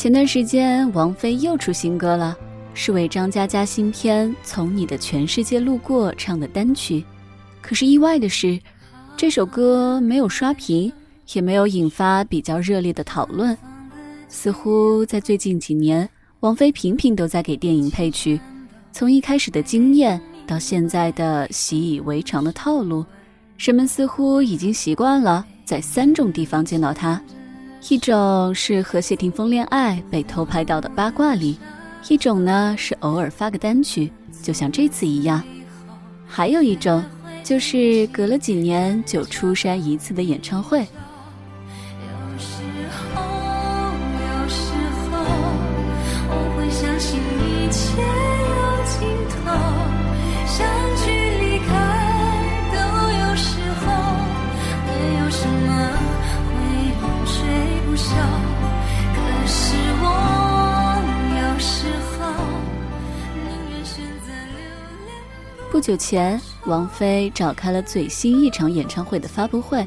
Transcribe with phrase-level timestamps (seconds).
[0.00, 2.34] 前段时间王菲又出新歌了，
[2.72, 7.04] 是为张嘉佳新片《从你的全世界路过》唱的单曲。
[7.60, 8.58] 可是意外的是，
[9.14, 10.90] 这首歌没有刷屏，
[11.34, 13.54] 也没有引发比较热烈的讨论。
[14.26, 16.08] 似乎在最近几年，
[16.40, 18.40] 王菲频频都在给电影配曲，
[18.92, 23.04] 从一开始的惊艳到现在的习以为常的套路，
[23.58, 27.20] 人们似乎已经习惯了在三种地方见到她：
[27.88, 31.58] 一种是和谢霆锋恋爱被偷拍到的八卦里，
[32.08, 35.42] 一种呢是偶尔发个单曲，就像这次一样，
[36.26, 37.02] 还有一种
[37.42, 40.86] 就是隔了几年就出山一次的演唱会。
[65.70, 69.86] 不久前，王菲召开了最新一场演唱会的发布会，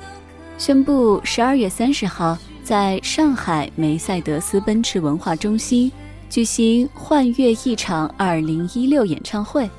[0.58, 5.92] 宣布十二月三十号在上海梅赛德斯奔驰文化中心
[6.30, 9.70] 举行“幻乐一场”二零一六演唱会。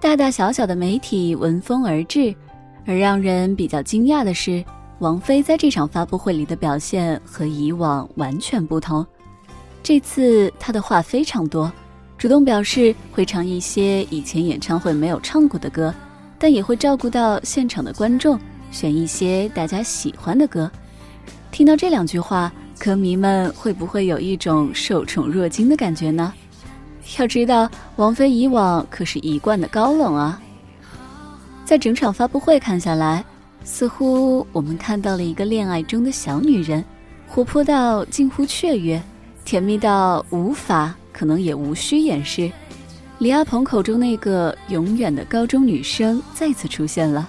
[0.00, 2.32] 大大小小的媒体闻风而至，
[2.86, 4.64] 而让人比较惊讶的是，
[5.00, 9.04] 王菲在这场发布会里的表现和以往完全不同。
[9.82, 11.70] 这次她的话非常多。
[12.24, 15.94] 主动表示会唱一些以前演唱会没有唱过的歌，
[16.38, 20.72] 但也会照顾到现场的观众，选一些大家喜欢的歌。
[21.52, 26.32] 听到这两句话，歌迷们会不会有一种受宠若惊的感觉呢？
[27.18, 30.40] 要知道，王菲以往可是一贯的高冷啊。
[31.66, 33.22] 在整场发布会看下来，
[33.64, 36.82] 似乎我们看到了一个恋爱中的小女人，
[37.28, 39.02] 活泼到近乎雀跃，
[39.44, 40.94] 甜蜜到无法。
[41.14, 42.50] 可能也无需掩饰，
[43.20, 47.28] 李亚鹏口中那个永远的高中女生再次出现了。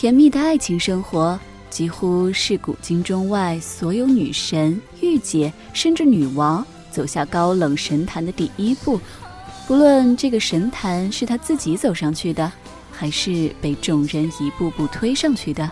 [0.00, 1.36] 甜蜜的爱情生活，
[1.70, 9.00] 几乎是古今中外所有女神、御姐，甚至女王走下高冷神坛的第一步。
[9.66, 12.52] 不论这个神坛是她自己走上去的，
[12.92, 15.68] 还是被众人一步步推上去的。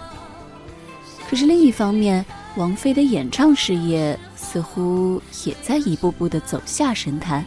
[1.31, 2.27] 可是另一方面，
[2.57, 7.47] 王菲的演唱事业似乎也在一步步的走下神坛。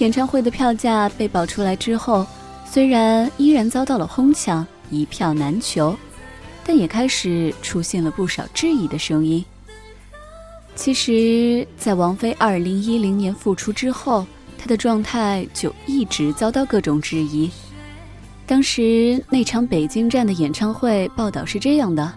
[0.00, 2.26] 演唱会的票价被爆出来之后，
[2.70, 4.66] 虽然依然遭到了哄抢。
[4.90, 5.96] 一票难求，
[6.64, 9.44] 但也开始出现了不少质疑的声音。
[10.74, 14.26] 其实，在王菲二零一零年复出之后，
[14.58, 17.50] 她的状态就一直遭到各种质疑。
[18.46, 22.12] 当时那场北京站的演唱会报道是这样的：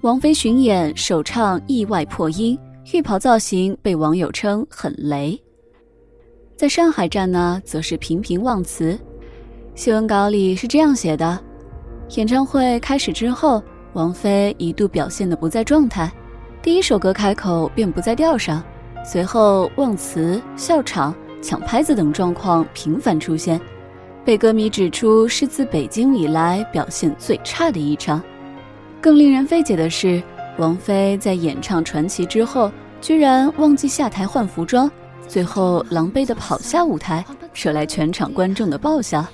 [0.00, 2.58] 王菲巡演首唱意外破音，
[2.92, 5.38] 浴袍造型被网友称很雷。
[6.56, 8.98] 在上海站呢，则是频频忘词。
[9.74, 11.38] 新闻稿里是这样写的。
[12.14, 13.62] 演唱会开始之后，
[13.92, 16.10] 王菲一度表现的不在状态，
[16.62, 18.62] 第一首歌开口便不在调上，
[19.04, 23.60] 随后忘词、笑场、抢拍子等状况频繁出现，
[24.24, 28.22] 被歌迷指出是自北京以来表现最差的一场。
[29.00, 30.22] 更令人费解的是，
[30.58, 32.70] 王菲在演唱《传奇》之后，
[33.00, 34.90] 居然忘记下台换服装，
[35.26, 39.26] 最后狼狈的跑下舞台，惹来全场观众的爆笑。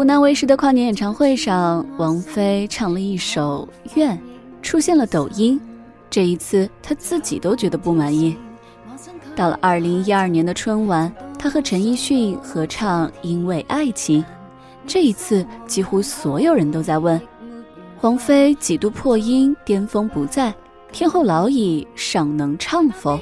[0.00, 4.16] 湖南卫视的跨年演唱会上，王菲唱了一首《愿》，
[4.62, 5.60] 出现了抖音。
[6.08, 8.34] 这一次，她自己都觉得不满意。
[9.36, 14.22] 到了二零一二年的春晚，她和陈奕迅合唱《因为爱情》。
[14.86, 17.20] 这一次，几乎所有人都在问：
[18.00, 20.50] 王菲几度破音，巅峰不在，
[20.92, 23.20] 天后老矣，尚能唱否？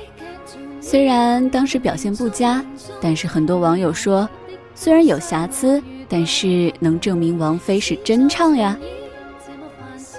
[0.81, 2.65] 虽然当时表现不佳，
[3.01, 4.29] 但是很多网友说，
[4.77, 5.83] 虽然有瑕疵。
[6.09, 8.77] 但是能证明王菲是真唱呀。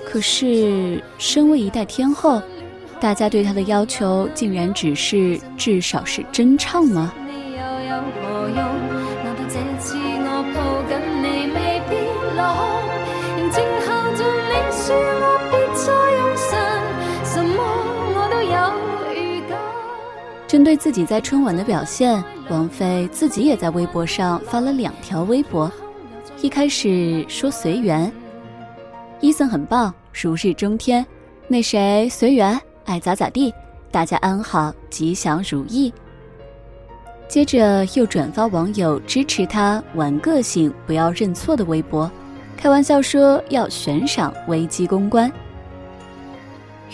[0.05, 2.41] 可是，身为一代天后，
[2.99, 7.13] 大家对她的要求竟然只是至少是真唱吗？
[20.59, 25.71] 针对自己在春晚的表现，王菲自己也在微博上发了两条微博。
[26.41, 28.11] 一开始说随缘，
[29.21, 31.05] 伊森很棒，如日中天。
[31.47, 33.53] 那谁随缘，爱咋咋地，
[33.89, 35.93] 大家安好，吉祥如意。
[37.29, 42.11] 接着又转发网友支持他玩个性，不要认错的微博，
[42.57, 45.31] 开玩笑说要悬赏危机公关。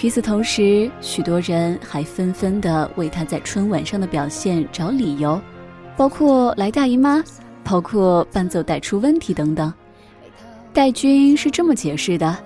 [0.01, 5.39] 与此同时，许多人还纷纷的为他在春晚上的表现找理由，
[5.95, 7.23] 包括来大姨妈，
[7.63, 9.73] 包括伴奏带出问题等等。
[10.73, 12.37] 戴军是这么解释的：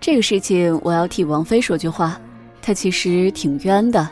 [0.00, 2.18] 这个事情我要替王菲说句话，
[2.62, 4.08] 她其实挺冤的。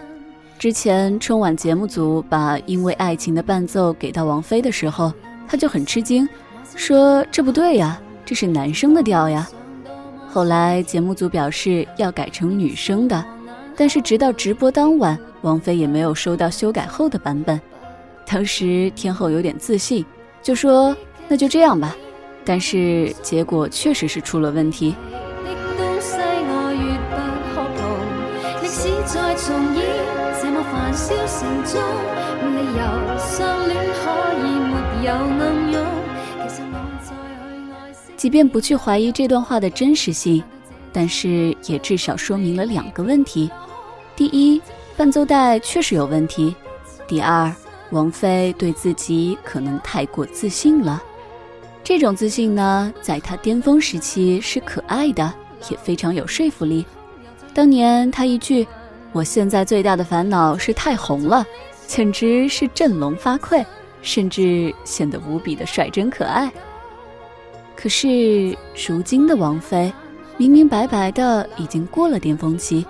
[0.59, 5.11] 之前春晚节目组把《因为爱情》的伴奏给到王菲的时候，
[5.49, 6.29] 她就很吃惊，
[6.77, 9.49] 说这不对呀，这是男生的调呀。
[10.33, 13.25] 后来节目组表示要改成女生的，
[13.77, 17.61] 但是直到直播当晚，王菲也没有收到修改后的版本。
[18.27, 20.07] 当时天后有点自信，
[20.41, 20.97] 就说
[21.27, 21.97] 那就这样吧。
[22.45, 24.95] 但是结果确实是出了问题。
[38.21, 40.45] 即便不去怀疑这段话的真实性，
[40.93, 43.51] 但是也至少说明了两个问题：
[44.15, 44.61] 第一，
[44.95, 46.55] 伴奏带确实有问题；
[47.09, 47.51] 第二，
[47.93, 51.03] 王菲对自己可能太过自信了。
[51.83, 55.33] 这种自信呢，在她巅峰时期是可爱的，
[55.71, 56.85] 也非常有说服力。
[57.55, 58.69] 当年她一句
[59.13, 61.43] “我现在最大的烦恼是太红了”，
[61.89, 63.65] 简直是振聋发聩，
[64.03, 66.53] 甚至显得无比的率真可爱。
[67.83, 68.55] 可是，
[68.87, 69.91] 如今的王菲，
[70.37, 72.85] 明明白白的已经过了巅峰期。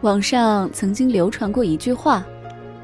[0.00, 2.24] 网上曾经流传过一句话：“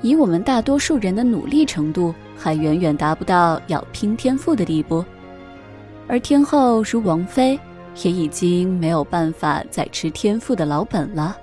[0.01, 5.05] 以我们大多数人的努力程度，还远远达不到要拼天赋的地步。”
[6.07, 7.59] 而天后如王菲。
[8.03, 11.37] 也已经没有办法再吃天赋的老本了，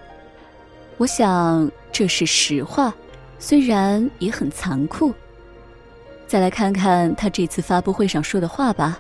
[0.98, 2.94] 我想这是实话，
[3.40, 5.14] 虽然也很残酷。
[6.28, 9.00] 再来看看他这次发布会上说的话吧。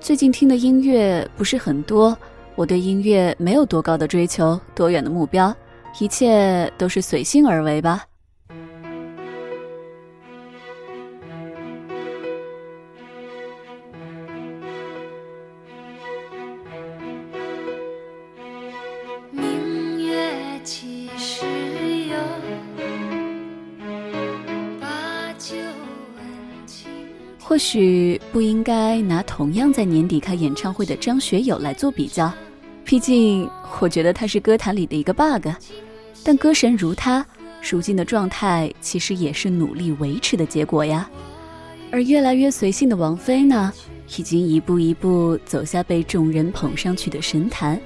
[0.00, 2.16] 最近听的音乐不是很多，
[2.54, 5.54] 我对音乐没有多高的追求，多远的目标，
[5.98, 8.04] 一切都是随性而为吧。
[27.50, 32.32] 或许不应该拿同样在年底开演唱会的张学友来做比较，
[32.84, 35.48] 毕竟我觉得他是歌坛里的一个 bug。
[36.22, 37.26] 但歌神如他，
[37.60, 41.10] 如今的状态其实也是努力维持的结果呀。
[41.90, 43.72] 而越来越随性的王菲呢，
[44.16, 47.80] 已经一步一步走下被众人捧上去的神坛，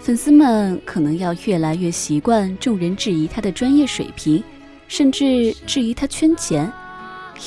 [0.00, 4.44] 粉丝们可能要越来越习惯众人质疑她的专业水平，
[4.86, 6.70] 甚至质疑她圈钱，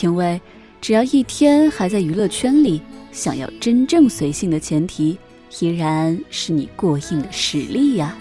[0.01, 0.41] 因为。
[0.81, 5.15] 只要一天还在娱乐圈里，想要真正随性的前提，
[5.59, 8.17] 依然是你过硬的实力呀。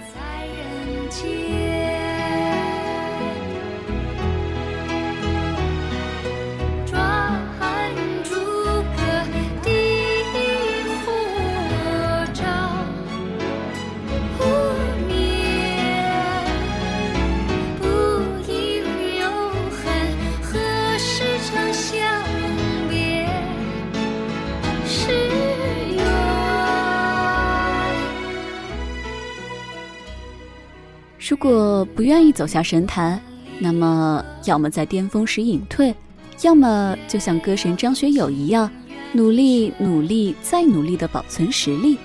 [31.42, 33.18] 如果不愿意走下神坛，
[33.58, 35.94] 那么要么在巅峰时隐退，
[36.42, 38.70] 要么就像歌神张学友一样，
[39.12, 41.96] 努力、努力再努力的保存实力。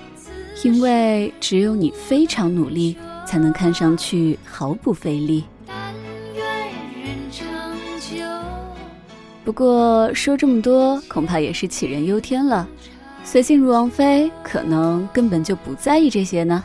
[0.64, 5.44] 因为只有你非常努力，才能看上去毫不费力。
[9.44, 12.66] 不过说这么多，恐怕也是杞人忧天了。
[13.22, 16.64] 随性如王菲，可能根本就不在意这些呢。